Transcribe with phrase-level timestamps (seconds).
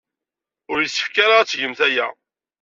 [0.71, 2.07] Ur yessefk ara ad tgemt aya.